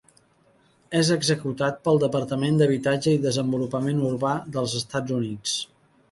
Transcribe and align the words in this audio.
És 0.99 1.09
executat 1.15 1.75
pel 1.87 1.99
Departament 2.03 2.57
d'Habitatge 2.61 3.13
i 3.17 3.19
Desenvolupament 3.25 4.01
Urbà 4.13 4.31
dels 4.57 4.73
Estats 4.81 5.15
Units. 5.19 5.55